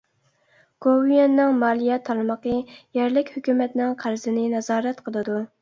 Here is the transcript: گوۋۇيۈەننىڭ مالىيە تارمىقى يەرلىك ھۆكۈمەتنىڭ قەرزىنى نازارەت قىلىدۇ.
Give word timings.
گوۋۇيۈەننىڭ 0.85 1.53
مالىيە 1.65 1.99
تارمىقى 2.09 2.57
يەرلىك 3.01 3.31
ھۆكۈمەتنىڭ 3.37 3.95
قەرزىنى 4.05 4.51
نازارەت 4.57 5.09
قىلىدۇ. 5.09 5.41